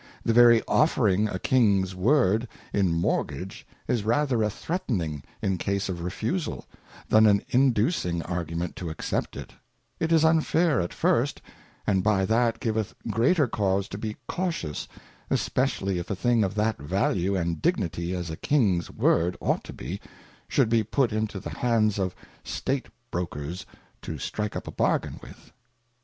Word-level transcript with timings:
The 0.25 0.33
very 0.33 0.63
offering 0.67 1.27
a 1.27 1.37
Kings 1.37 1.93
Word 1.93 2.47
in 2.73 2.89
Mortgage 2.91 3.67
is 3.87 4.03
rather 4.03 4.41
a 4.41 4.49
threatning 4.49 5.21
in 5.43 5.59
case 5.59 5.89
of 5.89 6.01
refusal, 6.01 6.65
than 7.09 7.27
an 7.27 7.43
inducing 7.49 8.21
Argu 8.23 8.55
ment 8.55 8.75
to 8.77 8.89
accept 8.89 9.37
it; 9.37 9.53
it 9.99 10.11
is 10.11 10.25
unfair 10.25 10.81
at 10.81 10.91
first, 10.91 11.39
and 11.85 12.01
by 12.03 12.25
that 12.25 12.59
giveth 12.59 12.95
greater 13.11 13.45
cause 13.47 13.87
to 13.89 13.99
be 13.99 14.17
cautious, 14.27 14.87
especially 15.29 15.99
if 15.99 16.09
a 16.09 16.15
thing 16.15 16.43
of 16.43 16.55
that 16.55 16.79
value 16.79 17.35
and 17.35 17.61
dignity 17.61 18.15
as 18.15 18.31
a 18.31 18.35
Kings 18.37 18.89
Word 18.89 19.37
ought 19.39 19.63
to 19.65 19.71
be, 19.73 20.01
should 20.47 20.67
be 20.69 20.81
put 20.81 21.11
into 21.11 21.39
the 21.39 21.51
hands 21.59 21.99
of 21.99 22.15
State 22.43 22.87
Brokers 23.11 23.67
to 24.01 24.17
strike 24.17 24.55
up 24.55 24.65
a 24.65 24.71
Bargain 24.71 25.19
with 25.21 25.45
it. 25.49 25.53